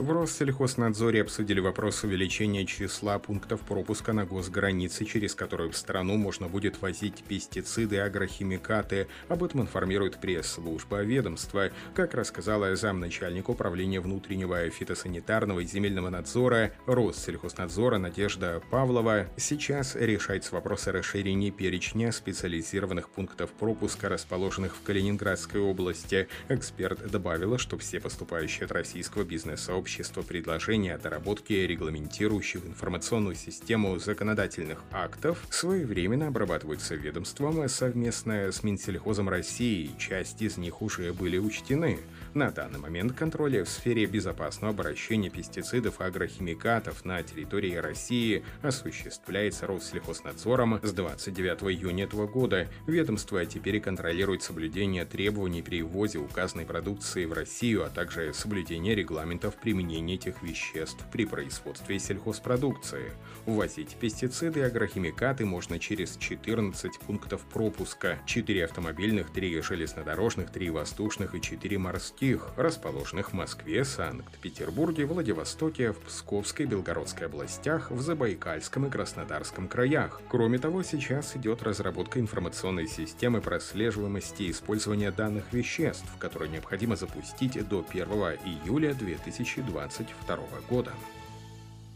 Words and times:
В 0.00 0.12
Россельхознадзоре 0.12 1.20
обсудили 1.20 1.60
вопрос 1.60 2.04
увеличения 2.04 2.64
числа 2.64 3.18
пунктов 3.18 3.60
пропуска 3.60 4.14
на 4.14 4.24
госгранице, 4.24 5.04
через 5.04 5.34
которую 5.34 5.72
в 5.72 5.76
страну 5.76 6.16
можно 6.16 6.48
будет 6.48 6.80
возить 6.80 7.22
пестициды, 7.28 7.98
агрохимикаты. 7.98 9.08
Об 9.28 9.44
этом 9.44 9.60
информирует 9.60 10.18
пресс-служба 10.18 11.02
ведомства. 11.02 11.70
Как 11.92 12.14
рассказала 12.14 12.74
замначальник 12.76 13.50
управления 13.50 14.00
внутреннего 14.00 14.70
фитосанитарного 14.70 15.60
и 15.60 15.66
земельного 15.66 16.08
надзора 16.08 16.72
Россельхознадзора 16.86 17.98
Надежда 17.98 18.62
Павлова, 18.70 19.26
сейчас 19.36 19.96
решается 19.96 20.54
вопрос 20.54 20.88
о 20.88 20.92
расширении 20.92 21.50
перечня 21.50 22.10
специализированных 22.10 23.10
пунктов 23.10 23.50
пропуска, 23.50 24.08
расположенных 24.08 24.76
в 24.76 24.82
Калининградской 24.82 25.60
области. 25.60 26.26
Эксперт 26.48 27.06
добавила, 27.10 27.58
что 27.58 27.76
все 27.76 28.00
поступающие 28.00 28.64
от 28.64 28.72
российского 28.72 29.24
бизнес-сообщества 29.24 29.89
общества 29.90 30.22
предложения 30.22 30.94
о 30.94 30.98
доработке 30.98 31.66
регламентирующих 31.66 32.64
информационную 32.64 33.34
систему 33.34 33.98
законодательных 33.98 34.84
актов 34.92 35.44
своевременно 35.50 36.28
обрабатываются 36.28 36.94
ведомством 36.94 37.68
совместно 37.68 38.52
с 38.52 38.62
Минсельхозом 38.62 39.28
России, 39.28 39.90
часть 39.98 40.40
из 40.42 40.58
них 40.58 40.80
уже 40.80 41.12
были 41.12 41.38
учтены. 41.38 41.98
На 42.34 42.52
данный 42.52 42.78
момент 42.78 43.14
контроль 43.14 43.64
в 43.64 43.68
сфере 43.68 44.06
безопасного 44.06 44.72
обращения 44.72 45.28
пестицидов 45.28 46.00
и 46.00 46.04
агрохимикатов 46.04 47.04
на 47.04 47.20
территории 47.24 47.74
России 47.74 48.44
осуществляется 48.62 49.66
Россельхознадзором 49.66 50.78
с 50.84 50.92
29 50.92 51.64
июня 51.64 52.04
этого 52.04 52.28
года. 52.28 52.68
Ведомство 52.86 53.44
теперь 53.44 53.80
контролирует 53.80 54.44
соблюдение 54.44 55.04
требований 55.04 55.62
при 55.62 55.82
ввозе 55.82 56.18
указанной 56.18 56.64
продукции 56.64 57.24
в 57.24 57.32
Россию, 57.32 57.84
а 57.84 57.88
также 57.88 58.32
соблюдение 58.32 58.94
регламентов 58.94 59.56
применения 59.56 59.79
применения 59.80 60.14
этих 60.14 60.42
веществ 60.42 61.06
при 61.10 61.24
производстве 61.24 61.98
сельхозпродукции. 61.98 63.12
Увозить 63.46 63.96
пестициды 63.96 64.60
и 64.60 64.62
агрохимикаты 64.62 65.46
можно 65.46 65.78
через 65.78 66.16
14 66.18 66.98
пунктов 67.00 67.40
пропуска, 67.46 68.18
4 68.26 68.66
автомобильных, 68.66 69.32
3 69.32 69.62
железнодорожных, 69.62 70.50
3 70.50 70.68
воздушных 70.68 71.34
и 71.34 71.40
4 71.40 71.78
морских, 71.78 72.50
расположенных 72.56 73.30
в 73.30 73.32
Москве, 73.32 73.86
Санкт-Петербурге, 73.86 75.06
Владивостоке, 75.06 75.92
в 75.92 75.98
Псковской, 76.00 76.66
Белгородской 76.66 77.26
областях, 77.26 77.90
в 77.90 78.02
Забайкальском 78.02 78.86
и 78.86 78.90
Краснодарском 78.90 79.66
краях. 79.66 80.20
Кроме 80.28 80.58
того, 80.58 80.82
сейчас 80.82 81.36
идет 81.36 81.62
разработка 81.62 82.20
информационной 82.20 82.86
системы 82.86 83.40
прослеживаемости 83.40 84.50
использования 84.50 85.10
данных 85.10 85.44
веществ, 85.52 86.04
которые 86.18 86.50
необходимо 86.50 86.96
запустить 86.96 87.66
до 87.66 87.82
1 87.88 88.06
июля 88.44 88.92
2020 88.92 89.69
2022 89.70 90.60
года. 90.68 90.92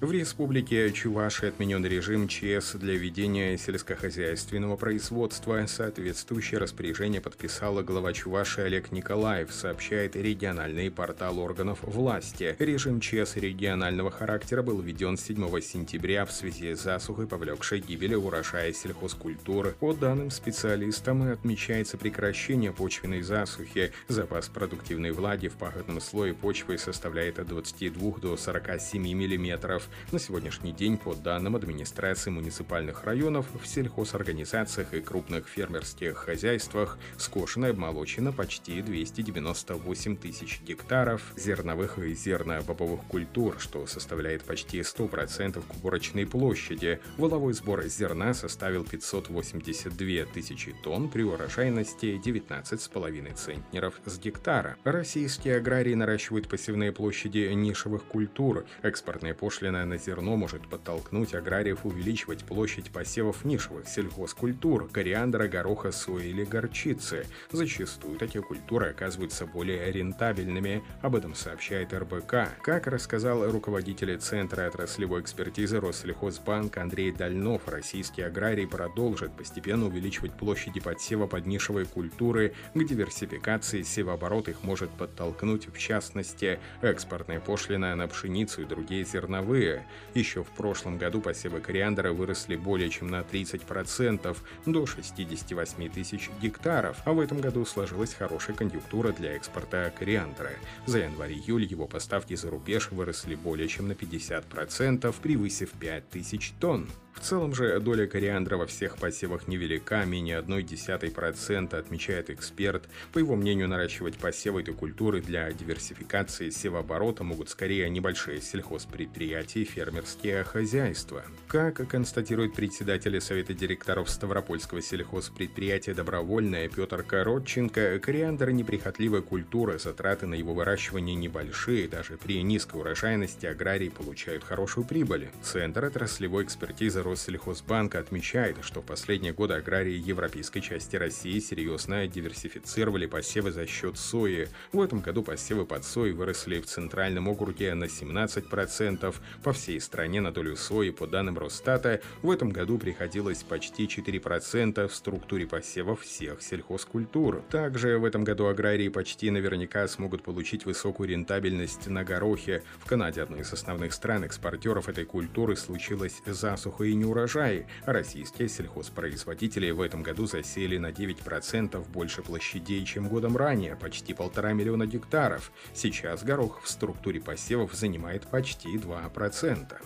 В 0.00 0.10
Республике 0.10 0.92
Чувашия 0.92 1.48
отменен 1.48 1.86
режим 1.86 2.26
ЧС 2.26 2.74
для 2.74 2.94
ведения 2.94 3.56
сельскохозяйственного 3.56 4.76
производства. 4.76 5.64
Соответствующее 5.66 6.58
распоряжение 6.58 7.20
подписала 7.20 7.82
глава 7.82 8.12
Чувашии 8.12 8.64
Олег 8.64 8.90
Николаев, 8.90 9.52
сообщает 9.52 10.16
региональный 10.16 10.90
портал 10.90 11.38
органов 11.38 11.78
власти. 11.82 12.56
Режим 12.58 13.00
ЧС 13.00 13.36
регионального 13.36 14.10
характера 14.10 14.62
был 14.62 14.80
введен 14.82 15.16
7 15.16 15.60
сентября 15.60 16.26
в 16.26 16.32
связи 16.32 16.74
с 16.74 16.82
засухой, 16.82 17.28
повлекшей 17.28 17.78
гибели 17.78 18.16
урожая 18.16 18.72
сельхозкультуры. 18.72 19.76
По 19.78 19.94
данным 19.94 20.30
специалистам, 20.30 21.22
отмечается 21.30 21.96
прекращение 21.96 22.72
почвенной 22.72 23.22
засухи. 23.22 23.92
Запас 24.08 24.48
продуктивной 24.48 25.12
влаги 25.12 25.48
в 25.48 25.54
пахотном 25.54 26.00
слое 26.00 26.34
почвы 26.34 26.78
составляет 26.78 27.38
от 27.38 27.46
22 27.46 28.18
до 28.18 28.36
47 28.36 29.00
миллиметров. 29.00 29.83
На 30.12 30.18
сегодняшний 30.18 30.72
день, 30.72 30.98
по 30.98 31.14
данным 31.14 31.56
администрации 31.56 32.30
муниципальных 32.30 33.04
районов, 33.04 33.46
в 33.60 33.66
сельхозорганизациях 33.66 34.94
и 34.94 35.00
крупных 35.00 35.48
фермерских 35.48 36.16
хозяйствах 36.16 36.98
скошено 37.18 37.66
и 37.66 37.70
обмолочено 37.70 38.32
почти 38.32 38.82
298 38.82 40.16
тысяч 40.16 40.60
гектаров 40.62 41.32
зерновых 41.36 41.98
и 41.98 42.14
зернобобовых 42.14 43.02
культур, 43.04 43.56
что 43.58 43.86
составляет 43.86 44.42
почти 44.44 44.80
100% 44.80 45.62
к 45.62 46.30
площади. 46.30 47.00
Воловой 47.18 47.52
сбор 47.52 47.82
зерна 47.84 48.34
составил 48.34 48.84
582 48.84 50.24
тысячи 50.32 50.74
тонн 50.82 51.08
при 51.08 51.22
урожайности 51.22 52.20
19,5 52.24 53.34
центнеров 53.34 54.00
с 54.04 54.18
гектара. 54.18 54.76
Российские 54.84 55.56
аграрии 55.56 55.94
наращивают 55.94 56.48
посевные 56.48 56.92
площади 56.92 57.50
нишевых 57.52 58.04
культур. 58.04 58.64
Экспортные 58.82 59.34
пошлины 59.34 59.73
Цена 59.74 59.86
на 59.86 59.98
зерно 59.98 60.36
может 60.36 60.68
подтолкнуть 60.68 61.34
аграриев 61.34 61.80
увеличивать 61.84 62.44
площадь 62.44 62.92
посевов 62.92 63.44
нишевых 63.44 63.88
сельхозкультур– 63.88 64.88
кориандра, 64.92 65.48
гороха, 65.48 65.90
сои 65.90 66.28
или 66.28 66.44
горчицы. 66.44 67.26
Зачастую 67.50 68.16
такие 68.16 68.40
культуры 68.44 68.90
оказываются 68.90 69.46
более 69.46 69.90
рентабельными, 69.90 70.84
об 71.02 71.16
этом 71.16 71.34
сообщает 71.34 71.92
РБК. 71.92 72.50
Как 72.62 72.86
рассказал 72.86 73.50
руководитель 73.50 74.16
Центра 74.18 74.68
отраслевой 74.68 75.22
экспертизы 75.22 75.80
Россельхозбанк 75.80 76.78
Андрей 76.78 77.10
Дальнов, 77.10 77.66
российские 77.66 78.26
аграрии 78.26 78.66
продолжат 78.66 79.36
постепенно 79.36 79.86
увеличивать 79.86 80.34
площади 80.34 80.78
подсева 80.78 81.26
под 81.26 81.46
нишевые 81.46 81.86
культуры, 81.86 82.54
к 82.74 82.84
диверсификации 82.84 83.82
севооборот 83.82 84.48
их 84.48 84.62
может 84.62 84.90
подтолкнуть, 84.90 85.66
в 85.66 85.76
частности, 85.78 86.60
экспортная 86.80 87.40
пошлина 87.40 87.96
на 87.96 88.06
пшеницу 88.06 88.62
и 88.62 88.66
другие 88.66 89.04
зерновые 89.04 89.63
впервые. 89.64 89.86
Еще 90.14 90.44
в 90.44 90.48
прошлом 90.48 90.98
году 90.98 91.20
посевы 91.20 91.60
кориандра 91.60 92.12
выросли 92.12 92.56
более 92.56 92.88
чем 92.88 93.08
на 93.08 93.20
30%, 93.20 94.36
до 94.66 94.86
68 94.86 95.88
тысяч 95.90 96.30
гектаров, 96.40 96.98
а 97.04 97.12
в 97.12 97.20
этом 97.20 97.40
году 97.40 97.64
сложилась 97.64 98.14
хорошая 98.14 98.56
конъюнктура 98.56 99.12
для 99.12 99.34
экспорта 99.34 99.92
кориандра. 99.96 100.50
За 100.86 100.98
январь-июль 100.98 101.64
его 101.64 101.86
поставки 101.86 102.34
за 102.34 102.50
рубеж 102.50 102.90
выросли 102.90 103.34
более 103.34 103.68
чем 103.68 103.88
на 103.88 103.92
50%, 103.92 105.14
превысив 105.20 105.70
5 105.72 106.10
тысяч 106.10 106.52
тонн. 106.60 106.88
В 107.14 107.20
целом 107.20 107.54
же 107.54 107.80
доля 107.80 108.06
кориандра 108.06 108.56
во 108.56 108.66
всех 108.66 108.96
посевах 108.98 109.48
невелика, 109.48 110.04
менее 110.04 110.40
0,1%, 110.40 111.74
отмечает 111.74 112.28
эксперт. 112.28 112.84
По 113.12 113.18
его 113.18 113.36
мнению, 113.36 113.68
наращивать 113.68 114.18
посевы 114.18 114.62
этой 114.62 114.74
культуры 114.74 115.22
для 115.22 115.50
диверсификации 115.52 116.50
севооборота 116.50 117.24
могут 117.24 117.48
скорее 117.48 117.88
небольшие 117.88 118.42
сельхозпредприятия 118.42 119.62
и 119.62 119.64
фермерские 119.64 120.44
хозяйства. 120.44 121.24
Как 121.46 121.76
констатирует 121.88 122.54
председатель 122.54 123.18
Совета 123.20 123.54
директоров 123.54 124.10
Ставропольского 124.10 124.82
сельхозпредприятия 124.82 125.94
«Добровольное» 125.94 126.68
Петр 126.68 127.04
Коротченко, 127.04 128.00
кориандр– 128.00 128.50
неприхотливая 128.50 129.22
культура, 129.22 129.78
затраты 129.78 130.26
на 130.26 130.34
его 130.34 130.52
выращивание 130.52 131.14
небольшие, 131.14 131.86
даже 131.86 132.16
при 132.16 132.42
низкой 132.42 132.80
урожайности 132.80 133.46
аграрии 133.46 133.88
получают 133.88 134.42
хорошую 134.42 134.84
прибыль. 134.84 135.30
Центр 135.42 135.84
отраслевой 135.84 136.44
экспертизы 136.44 137.03
Россельхозбанка 137.04 137.98
отмечает, 137.98 138.56
что 138.62 138.80
в 138.80 138.86
последние 138.86 139.32
годы 139.32 139.54
аграрии 139.54 139.94
европейской 139.94 140.60
части 140.60 140.96
России 140.96 141.38
серьезно 141.38 142.06
диверсифицировали 142.08 143.06
посевы 143.06 143.52
за 143.52 143.66
счет 143.66 143.98
сои. 143.98 144.48
В 144.72 144.80
этом 144.80 145.00
году 145.00 145.22
посевы 145.22 145.66
под 145.66 145.84
сои 145.84 146.12
выросли 146.12 146.60
в 146.60 146.66
центральном 146.66 147.28
округе 147.28 147.74
на 147.74 147.84
17%, 147.84 149.14
по 149.42 149.52
всей 149.52 149.80
стране 149.80 150.20
на 150.20 150.32
долю 150.32 150.56
сои, 150.56 150.90
по 150.90 151.06
данным 151.06 151.38
Росстата, 151.38 152.00
в 152.22 152.30
этом 152.30 152.50
году 152.50 152.78
приходилось 152.78 153.42
почти 153.42 153.86
4% 153.86 154.88
в 154.88 154.94
структуре 154.94 155.46
посевов 155.46 156.00
всех 156.00 156.42
сельхозкультур. 156.42 157.42
Также 157.50 157.98
в 157.98 158.04
этом 158.04 158.24
году 158.24 158.46
аграрии 158.46 158.88
почти 158.88 159.30
наверняка 159.30 159.86
смогут 159.88 160.22
получить 160.22 160.64
высокую 160.64 161.10
рентабельность 161.10 161.86
на 161.86 162.04
горохе. 162.04 162.62
В 162.78 162.86
Канаде, 162.86 163.22
одной 163.22 163.40
из 163.40 163.52
основных 163.52 163.92
стран-экспортеров 163.92 164.88
этой 164.88 165.04
культуры, 165.04 165.56
случилась 165.56 166.22
засуха 166.26 166.84
и 166.84 166.93
и 166.94 166.96
неурожаи. 166.96 167.66
Российские 167.84 168.48
сельхозпроизводители 168.48 169.70
в 169.70 169.80
этом 169.80 170.02
году 170.02 170.26
засели 170.26 170.78
на 170.78 170.90
9% 170.90 171.86
больше 171.90 172.22
площадей, 172.22 172.84
чем 172.84 173.08
годом 173.08 173.36
ранее, 173.36 173.76
почти 173.76 174.14
полтора 174.14 174.52
миллиона 174.52 174.86
гектаров. 174.86 175.52
Сейчас 175.74 176.22
горох 176.22 176.62
в 176.62 176.68
структуре 176.68 177.20
посевов 177.20 177.74
занимает 177.74 178.26
почти 178.26 178.76
2%. 178.76 179.76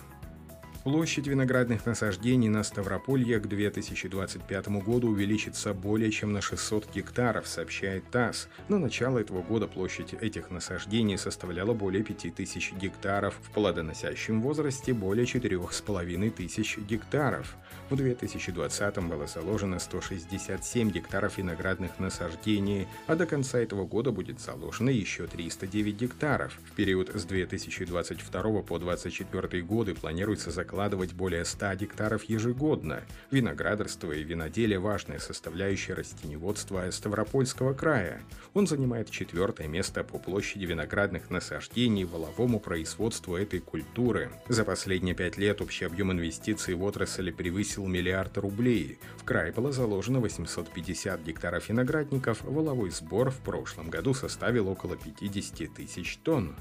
Площадь 0.91 1.27
виноградных 1.27 1.85
насаждений 1.85 2.49
на 2.49 2.63
Ставрополье 2.63 3.39
к 3.39 3.45
2025 3.45 4.69
году 4.83 5.09
увеличится 5.09 5.75
более 5.75 6.09
чем 6.09 6.33
на 6.33 6.41
600 6.41 6.91
гектаров, 6.91 7.47
сообщает 7.47 8.09
ТАСС. 8.09 8.47
На 8.69 8.79
начало 8.79 9.19
этого 9.19 9.43
года 9.43 9.67
площадь 9.67 10.15
этих 10.15 10.49
насаждений 10.49 11.19
составляла 11.19 11.75
более 11.75 12.03
5000 12.03 12.73
гектаров, 12.73 13.35
в 13.39 13.51
плодоносящем 13.51 14.41
возрасте 14.41 14.93
более 14.93 15.27
4500 15.27 16.35
тысяч 16.35 16.79
гектаров. 16.79 17.55
В 17.91 17.95
2020 17.95 18.97
было 19.07 19.27
заложено 19.27 19.77
167 19.77 20.89
гектаров 20.89 21.37
виноградных 21.37 21.99
насаждений, 21.99 22.87
а 23.05 23.15
до 23.15 23.27
конца 23.27 23.59
этого 23.59 23.85
года 23.85 24.11
будет 24.11 24.39
заложено 24.39 24.89
еще 24.89 25.27
309 25.27 25.95
гектаров. 25.95 26.57
В 26.71 26.75
период 26.75 27.09
с 27.09 27.25
2022 27.25 28.41
по 28.63 28.79
2024 28.79 29.61
годы 29.61 29.93
планируется 29.93 30.49
закладывать 30.49 30.78
закладывать 30.79 31.11
более 31.11 31.43
100 31.43 31.75
гектаров 31.75 32.23
ежегодно. 32.23 33.01
Виноградарство 33.31 34.13
и 34.13 34.23
виноделие– 34.23 34.79
важная 34.79 35.19
составляющая 35.19 35.93
растеневодства 35.93 36.89
Ставропольского 36.89 37.73
края. 37.73 38.21
Он 38.53 38.65
занимает 38.65 39.09
четвертое 39.09 39.67
место 39.67 40.05
по 40.05 40.17
площади 40.17 40.63
виноградных 40.63 41.29
насаждений 41.29 42.05
воловому 42.05 42.61
производству 42.61 43.35
этой 43.35 43.59
культуры. 43.59 44.31
За 44.47 44.63
последние 44.63 45.15
пять 45.15 45.37
лет 45.37 45.59
общий 45.59 45.83
объем 45.83 46.13
инвестиций 46.13 46.75
в 46.75 46.83
отрасль 46.83 47.33
превысил 47.33 47.85
миллиард 47.85 48.37
рублей. 48.37 48.99
В 49.17 49.25
край 49.25 49.51
было 49.51 49.73
заложено 49.73 50.21
850 50.21 51.21
гектаров 51.25 51.67
виноградников, 51.67 52.41
воловой 52.43 52.91
сбор 52.91 53.31
в 53.31 53.39
прошлом 53.39 53.89
году 53.89 54.13
составил 54.13 54.69
около 54.69 54.95
50 54.95 55.73
тысяч 55.73 56.17
тонн. 56.23 56.55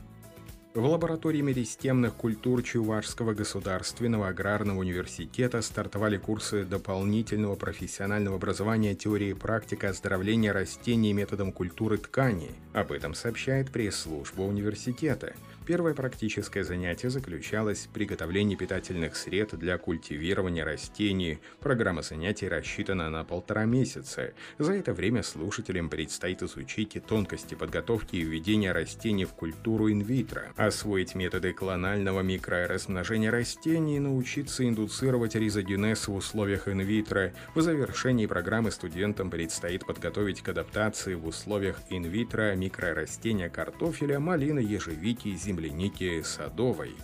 В 0.79 0.85
лаборатории 0.85 1.41
меристемных 1.41 2.15
культур 2.15 2.63
Чувашского 2.63 3.35
государственного 3.35 4.29
аграрного 4.29 4.79
университета 4.79 5.61
стартовали 5.61 6.19
курсы 6.19 6.65
дополнительного 6.65 7.57
профессионального 7.57 8.37
образования 8.37 8.95
теории 8.95 9.31
и 9.31 9.35
практика 9.35 9.89
оздоровления 9.89 10.53
растений 10.53 11.13
методом 11.13 11.51
культуры 11.51 11.99
тканей. 11.99 12.53
Об 12.75 12.93
этом 12.93 13.15
сообщает 13.15 13.73
пресс-служба 13.73 14.43
университета. 14.43 15.35
Первое 15.69 15.93
практическое 15.93 16.65
занятие 16.65 17.11
заключалось 17.11 17.81
в 17.81 17.89
приготовлении 17.91 18.57
питательных 18.57 19.15
сред 19.17 19.51
для 19.53 19.77
культивирования 19.77 20.65
растений. 20.65 21.41
Программа 21.61 22.01
занятий 22.01 22.49
рассчитана 22.49 23.11
на 23.11 23.23
полтора 23.23 23.67
месяца. 23.67 24.33
За 24.57 24.73
это 24.73 24.95
время 24.95 25.23
слушателям 25.23 25.91
предстоит 25.91 26.43
изучить 26.43 26.97
тонкости 27.07 27.55
подготовки 27.55 28.17
и 28.17 28.23
введения 28.23 28.73
растений 28.73 29.27
в 29.27 29.35
культуру 29.35 29.93
инвитро, 29.93 30.55
освоить 30.57 31.15
методы 31.15 31.53
клонального 31.53 32.23
микроразмножения 32.23 33.31
растений 33.31 34.01
научиться 34.01 34.67
индуцировать 34.67 35.35
ризогенез 35.35 36.09
в 36.09 36.15
условиях 36.15 36.67
инвитро. 36.67 37.35
В 37.55 37.61
завершении 37.61 38.25
программы 38.25 38.71
студентам 38.71 39.29
предстоит 39.31 39.85
подготовить 39.85 40.41
к 40.41 40.49
адаптации 40.49 41.13
в 41.13 41.27
условиях 41.27 41.79
инвитро 41.91 42.55
микрорастения 42.57 43.51
картофеля, 43.51 44.19
малины, 44.19 44.61
ежевики, 44.61 45.37
земли 45.37 45.58
земляники 45.59 46.23
Садовой. 46.23 46.95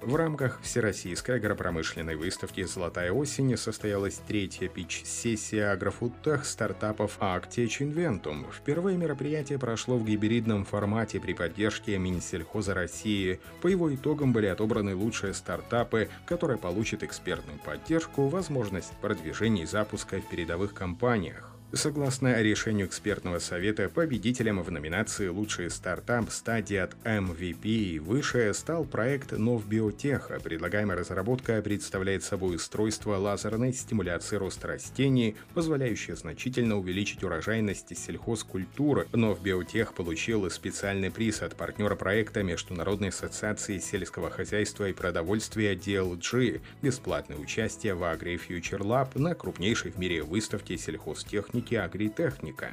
В 0.00 0.14
рамках 0.14 0.60
Всероссийской 0.62 1.36
агропромышленной 1.36 2.14
выставки 2.14 2.62
«Золотая 2.62 3.10
осень» 3.10 3.56
состоялась 3.56 4.20
третья 4.26 4.68
пич-сессия 4.68 5.72
агрофудтех 5.72 6.44
стартапов 6.44 7.16
«Актеч 7.18 7.82
Инвентум». 7.82 8.46
Впервые 8.52 8.96
мероприятие 8.96 9.58
прошло 9.58 9.98
в 9.98 10.04
гибридном 10.06 10.64
формате 10.64 11.20
при 11.20 11.34
поддержке 11.34 11.98
Минсельхоза 11.98 12.74
России. 12.74 13.40
По 13.60 13.66
его 13.66 13.92
итогам 13.92 14.32
были 14.32 14.46
отобраны 14.46 14.94
лучшие 14.94 15.34
стартапы, 15.34 16.08
которые 16.26 16.58
получат 16.58 17.02
экспертную 17.02 17.58
поддержку, 17.58 18.28
возможность 18.28 18.92
продвижения 19.02 19.64
и 19.64 19.66
запуска 19.66 20.20
в 20.20 20.28
передовых 20.30 20.74
компаниях. 20.74 21.57
Согласно 21.74 22.40
решению 22.40 22.86
экспертного 22.86 23.40
совета, 23.40 23.90
победителем 23.90 24.62
в 24.62 24.70
номинации 24.70 25.28
«Лучший 25.28 25.68
стартап» 25.70 26.30
стадии 26.30 26.76
от 26.76 26.94
MVP 27.04 27.66
и 27.66 27.98
выше 27.98 28.54
стал 28.54 28.86
проект 28.86 29.32
Новбиотех. 29.32 30.30
Предлагаемая 30.42 30.96
разработка 30.96 31.60
представляет 31.60 32.24
собой 32.24 32.56
устройство 32.56 33.16
лазерной 33.16 33.74
стимуляции 33.74 34.36
роста 34.36 34.68
растений, 34.68 35.36
позволяющее 35.52 36.16
значительно 36.16 36.78
увеличить 36.78 37.22
урожайность 37.22 37.94
сельхозкультуры. 37.94 39.06
Новбиотех 39.12 39.92
получил 39.92 40.50
специальный 40.50 41.10
приз 41.10 41.42
от 41.42 41.54
партнера 41.54 41.96
проекта 41.96 42.42
Международной 42.42 43.10
ассоциации 43.10 43.78
сельского 43.78 44.30
хозяйства 44.30 44.88
и 44.88 44.94
продовольствия 44.94 45.74
DLG, 45.74 46.62
бесплатное 46.80 47.36
участие 47.36 47.92
в 47.92 48.04
AgriFuture 48.04 48.80
Lab 48.80 49.18
на 49.18 49.34
крупнейшей 49.34 49.90
в 49.90 49.98
мире 49.98 50.22
выставке 50.22 50.78
сельхозтехники 50.78 51.57
техники 51.58 51.74
агритехника. 51.74 52.70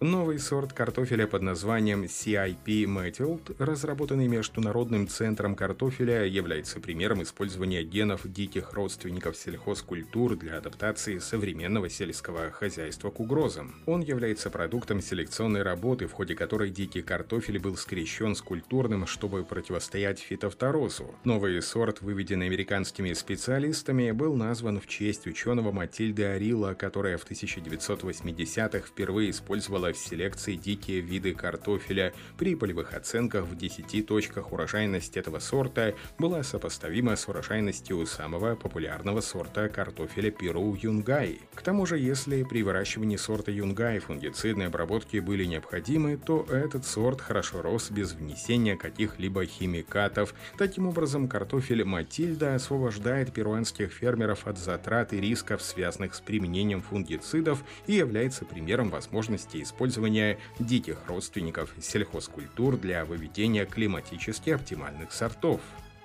Новый 0.00 0.38
сорт 0.38 0.72
картофеля 0.72 1.26
под 1.26 1.42
названием 1.42 2.04
CIP 2.04 2.84
Methyld, 2.84 3.56
разработанный 3.58 4.28
Международным 4.28 5.08
центром 5.08 5.56
картофеля, 5.56 6.24
является 6.24 6.78
примером 6.78 7.24
использования 7.24 7.82
генов 7.82 8.20
диких 8.24 8.74
родственников 8.74 9.36
сельхозкультур 9.36 10.36
для 10.36 10.58
адаптации 10.58 11.18
современного 11.18 11.90
сельского 11.90 12.52
хозяйства 12.52 13.10
к 13.10 13.18
угрозам. 13.18 13.74
Он 13.86 14.00
является 14.00 14.50
продуктом 14.50 15.02
селекционной 15.02 15.62
работы, 15.62 16.06
в 16.06 16.12
ходе 16.12 16.36
которой 16.36 16.70
дикий 16.70 17.02
картофель 17.02 17.58
был 17.58 17.76
скрещен 17.76 18.36
с 18.36 18.40
культурным, 18.40 19.04
чтобы 19.04 19.42
противостоять 19.42 20.20
фитофторозу. 20.20 21.12
Новый 21.24 21.60
сорт, 21.60 22.02
выведенный 22.02 22.46
американскими 22.46 23.12
специалистами, 23.14 24.12
был 24.12 24.36
назван 24.36 24.80
в 24.80 24.86
честь 24.86 25.26
ученого 25.26 25.72
Матильды 25.72 26.22
Арила, 26.22 26.74
которая 26.74 27.18
в 27.18 27.28
1980-х 27.28 28.86
впервые 28.86 29.30
использовала 29.30 29.87
в 29.96 30.00
селекции 30.00 30.54
дикие 30.54 31.00
виды 31.00 31.34
картофеля. 31.34 32.12
При 32.36 32.54
полевых 32.54 32.94
оценках 32.94 33.44
в 33.44 33.56
10 33.56 34.06
точках 34.06 34.52
урожайность 34.52 35.16
этого 35.16 35.38
сорта 35.38 35.94
была 36.18 36.42
сопоставима 36.42 37.16
с 37.16 37.28
урожайностью 37.28 38.04
самого 38.06 38.54
популярного 38.54 39.20
сорта 39.20 39.68
картофеля 39.68 40.30
Перу 40.30 40.74
Юнгай. 40.74 41.40
К 41.54 41.62
тому 41.62 41.86
же, 41.86 41.98
если 41.98 42.42
при 42.42 42.62
выращивании 42.62 43.16
сорта 43.16 43.50
Юнгай 43.50 43.98
фунгицидные 43.98 44.68
обработки 44.68 45.18
были 45.18 45.44
необходимы, 45.44 46.16
то 46.16 46.44
этот 46.50 46.86
сорт 46.86 47.20
хорошо 47.20 47.62
рос 47.62 47.90
без 47.90 48.12
внесения 48.12 48.76
каких-либо 48.76 49.46
химикатов. 49.46 50.34
Таким 50.56 50.86
образом, 50.86 51.28
картофель 51.28 51.84
Матильда 51.84 52.54
освобождает 52.54 53.32
перуанских 53.32 53.92
фермеров 53.92 54.46
от 54.46 54.58
затрат 54.58 55.12
и 55.12 55.20
рисков, 55.20 55.62
связанных 55.62 56.14
с 56.14 56.20
применением 56.20 56.82
фунгицидов, 56.82 57.64
и 57.86 57.94
является 57.94 58.44
примером 58.44 58.90
возможности 58.90 59.62
использования 59.62 59.77
использования 59.78 60.38
диких 60.58 61.06
родственников 61.06 61.72
сельхозкультур 61.80 62.76
для 62.76 63.04
выведения 63.04 63.64
климатически 63.64 64.50
оптимальных 64.50 65.12
сортов. 65.12 65.60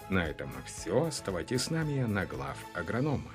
На 0.10 0.25
этом 0.25 0.52
все. 0.68 1.06
Оставайтесь 1.06 1.64
с 1.64 1.70
нами 1.72 2.04
на 2.04 2.28
глав 2.28 2.58
агронома. 2.75 3.31